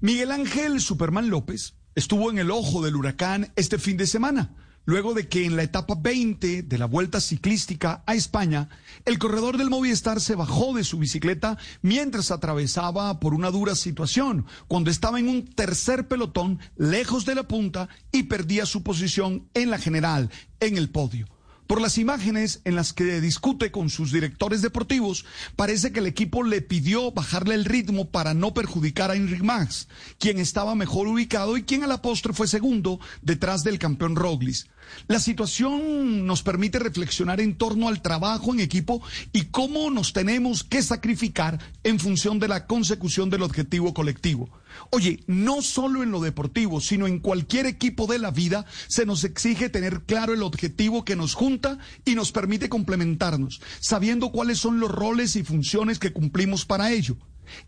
Miguel 0.00 0.30
Ángel 0.30 0.82
Superman 0.82 1.30
López 1.30 1.74
estuvo 1.94 2.30
en 2.30 2.38
el 2.38 2.50
ojo 2.50 2.84
del 2.84 2.96
huracán 2.96 3.50
este 3.56 3.78
fin 3.78 3.96
de 3.96 4.06
semana, 4.06 4.54
luego 4.84 5.14
de 5.14 5.26
que 5.26 5.46
en 5.46 5.56
la 5.56 5.62
etapa 5.62 5.94
20 5.98 6.64
de 6.64 6.78
la 6.78 6.84
vuelta 6.84 7.18
ciclística 7.18 8.04
a 8.06 8.14
España, 8.14 8.68
el 9.06 9.18
corredor 9.18 9.56
del 9.56 9.70
Movistar 9.70 10.20
se 10.20 10.34
bajó 10.34 10.74
de 10.74 10.84
su 10.84 10.98
bicicleta 10.98 11.56
mientras 11.80 12.30
atravesaba 12.30 13.18
por 13.20 13.32
una 13.32 13.50
dura 13.50 13.74
situación, 13.74 14.44
cuando 14.68 14.90
estaba 14.90 15.18
en 15.18 15.28
un 15.30 15.46
tercer 15.46 16.06
pelotón 16.08 16.58
lejos 16.76 17.24
de 17.24 17.34
la 17.34 17.48
punta 17.48 17.88
y 18.12 18.24
perdía 18.24 18.66
su 18.66 18.82
posición 18.82 19.48
en 19.54 19.70
la 19.70 19.78
general, 19.78 20.30
en 20.60 20.76
el 20.76 20.90
podio. 20.90 21.26
Por 21.66 21.80
las 21.80 21.98
imágenes 21.98 22.60
en 22.64 22.76
las 22.76 22.92
que 22.92 23.20
discute 23.20 23.72
con 23.72 23.90
sus 23.90 24.12
directores 24.12 24.62
deportivos, 24.62 25.24
parece 25.56 25.90
que 25.90 25.98
el 25.98 26.06
equipo 26.06 26.44
le 26.44 26.60
pidió 26.62 27.10
bajarle 27.10 27.56
el 27.56 27.64
ritmo 27.64 28.08
para 28.10 28.34
no 28.34 28.54
perjudicar 28.54 29.10
a 29.10 29.16
Enric 29.16 29.42
Max, 29.42 29.88
quien 30.18 30.38
estaba 30.38 30.76
mejor 30.76 31.08
ubicado 31.08 31.56
y 31.56 31.64
quien 31.64 31.82
a 31.82 31.88
la 31.88 32.02
postre 32.02 32.32
fue 32.32 32.46
segundo 32.46 33.00
detrás 33.20 33.64
del 33.64 33.80
campeón 33.80 34.14
Roglic. 34.14 34.66
La 35.08 35.18
situación 35.18 36.26
nos 36.26 36.44
permite 36.44 36.78
reflexionar 36.78 37.40
en 37.40 37.56
torno 37.56 37.88
al 37.88 38.00
trabajo 38.00 38.54
en 38.54 38.60
equipo 38.60 39.02
y 39.32 39.46
cómo 39.46 39.90
nos 39.90 40.12
tenemos 40.12 40.62
que 40.62 40.82
sacrificar 40.82 41.58
en 41.82 41.98
función 41.98 42.38
de 42.38 42.46
la 42.48 42.66
consecución 42.66 43.28
del 43.28 43.42
objetivo 43.42 43.92
colectivo. 43.92 44.48
Oye, 44.90 45.20
no 45.26 45.62
solo 45.62 46.02
en 46.02 46.10
lo 46.10 46.20
deportivo, 46.20 46.80
sino 46.80 47.06
en 47.06 47.18
cualquier 47.18 47.66
equipo 47.66 48.06
de 48.06 48.18
la 48.18 48.30
vida 48.30 48.66
se 48.88 49.06
nos 49.06 49.24
exige 49.24 49.68
tener 49.68 50.02
claro 50.02 50.34
el 50.34 50.42
objetivo 50.42 51.04
que 51.04 51.16
nos 51.16 51.34
junta 51.34 51.78
y 52.04 52.14
nos 52.14 52.32
permite 52.32 52.68
complementarnos, 52.68 53.60
sabiendo 53.80 54.30
cuáles 54.30 54.58
son 54.58 54.80
los 54.80 54.90
roles 54.90 55.36
y 55.36 55.42
funciones 55.42 55.98
que 55.98 56.12
cumplimos 56.12 56.64
para 56.64 56.90
ello. 56.90 57.16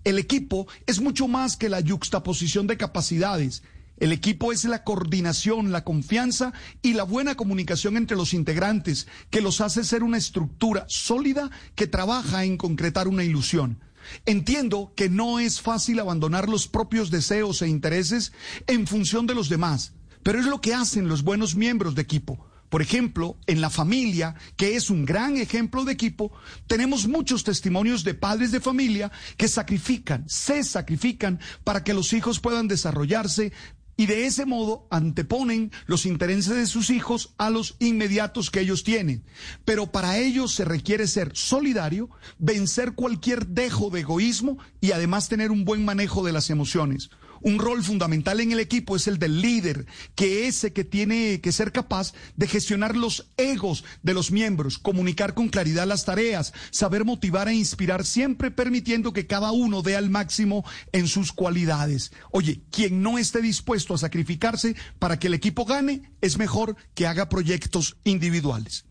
El 0.05 0.19
equipo 0.19 0.67
es 0.87 1.01
mucho 1.01 1.29
más 1.29 1.57
que 1.57 1.69
la 1.69 1.81
yuxtaposición 1.81 2.67
de 2.67 2.77
capacidades 2.77 3.63
el 4.01 4.13
equipo 4.13 4.53
es 4.53 4.65
la 4.65 4.85
coordinación, 4.85 5.73
la 5.73 5.83
confianza 5.83 6.53
y 6.83 6.95
la 6.95 7.03
buena 7.03 7.35
comunicación 7.35 7.97
entre 7.97 8.17
los 8.17 8.33
integrantes, 8.33 9.09
que 9.31 9.41
los 9.41 9.61
hace 9.61 9.83
ser 9.83 10.05
una 10.05 10.19
estructura 10.19 10.85
sólida 10.89 11.51
que 11.75 11.89
trabaja 11.89 12.45
en 12.45 12.57
concretar 12.57 13.09
una 13.09 13.25
ilusión. 13.25 13.81
Entiendo 14.27 14.93
que 14.97 15.09
no 15.09 15.39
es 15.39 15.61
fácil 15.61 16.01
abandonar 16.01 16.49
los 16.49 16.69
propios 16.69 17.11
deseos 17.11 17.63
e 17.63 17.69
intereses 17.69 18.33
en 18.67 18.87
función 18.87 19.27
de 19.27 19.35
los 19.35 19.49
demás, 19.49 19.93
pero 20.23 20.39
es 20.39 20.47
lo 20.47 20.61
que 20.61 20.75
hacen 20.75 21.09
los 21.09 21.23
buenos 21.23 21.55
miembros 21.55 21.95
de 21.95 22.03
equipo. 22.03 22.49
Por 22.69 22.83
ejemplo, 22.83 23.37
en 23.47 23.61
la 23.61 23.71
familia, 23.71 24.35
que 24.57 24.77
es 24.77 24.91
un 24.91 25.07
gran 25.07 25.39
ejemplo 25.39 25.85
de 25.85 25.93
equipo, 25.93 26.33
tenemos 26.67 27.09
muchos 27.09 27.43
testimonios 27.43 28.05
de 28.05 28.13
padres 28.13 28.53
de 28.53 28.61
familia 28.61 29.11
que 29.39 29.49
sacrifican, 29.49 30.29
se 30.29 30.63
sacrifican 30.65 31.41
para 31.65 31.83
que 31.83 31.95
los 31.95 32.13
hijos 32.13 32.41
puedan 32.41 32.69
desarrollarse 32.69 33.53
y 33.99 34.07
de 34.07 34.27
ese 34.27 34.47
modo 34.47 34.87
anteponen 34.91 35.73
los 35.87 36.07
intereses 36.07 36.55
de 36.55 36.67
sus 36.67 36.89
hijos 36.89 37.35
a 37.37 37.51
los 37.51 37.75
inmediatos 37.81 38.49
que 38.49 38.61
ellos 38.61 38.85
tienen. 38.85 39.25
Pero 39.65 39.91
para 39.91 40.17
ello 40.19 40.47
se 40.47 40.65
requiere 40.65 41.09
ser 41.09 41.33
solidario, 41.35 42.09
vencer 42.39 42.93
cualquier 42.93 43.49
dejo 43.49 43.91
de 43.91 44.01
egoísmo 44.01 44.57
y 44.81 44.93
además 44.93 45.29
tener 45.29 45.51
un 45.51 45.65
buen 45.65 45.85
manejo 45.85 46.25
de 46.25 46.33
las 46.33 46.49
emociones. 46.49 47.11
Un 47.41 47.59
rol 47.59 47.83
fundamental 47.85 48.41
en 48.41 48.53
el 48.53 48.61
equipo 48.61 48.97
es 48.97 49.07
el 49.07 49.19
del 49.19 49.41
líder, 49.41 49.87
que 50.15 50.47
ese 50.47 50.73
que 50.73 50.85
tiene 50.85 51.41
que 51.41 51.53
ser 51.53 51.73
capaz 51.73 52.13
de 52.37 52.47
gestionar 52.47 52.97
los 52.97 53.29
egos 53.37 53.85
de 54.03 54.15
los 54.15 54.31
miembros, 54.31 54.79
comunicar 54.79 55.35
con 55.35 55.49
claridad 55.49 55.87
las 55.87 56.05
tareas, 56.05 56.53
saber 56.71 57.05
motivar 57.05 57.49
e 57.49 57.55
inspirar, 57.55 58.05
siempre 58.05 58.51
permitiendo 58.51 59.13
que 59.13 59.27
cada 59.27 59.53
uno 59.53 59.83
dé 59.83 59.97
al 59.97 60.11
máximo 60.11 60.65
en 60.93 61.09
sus 61.09 61.33
cualidades. 61.33 62.13
Oye, 62.31 62.63
quien 62.71 63.03
no 63.03 63.19
esté 63.19 63.41
dispuesto 63.41 63.95
a 63.95 63.99
sacrificarse 63.99 64.75
para 64.99 65.19
que 65.19 65.29
el 65.29 65.35
equipo 65.35 65.65
gane, 65.65 66.13
es 66.21 66.39
mejor 66.39 66.77
que 66.95 67.07
haga 67.07 67.29
proyectos 67.29 67.97
individuales. 68.05 68.85